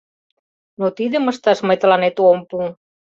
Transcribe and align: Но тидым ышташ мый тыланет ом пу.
Но 0.79 0.85
тидым 0.97 1.23
ышташ 1.31 1.59
мый 1.67 1.77
тыланет 1.81 2.15
ом 2.29 2.39
пу. 2.49 2.57